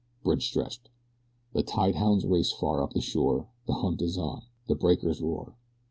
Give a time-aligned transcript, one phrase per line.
[0.23, 0.89] Bridge stretched.
[1.53, 4.41] The tide hounds race far up the shore the hunt is on!
[4.67, 5.53] The breakers roar!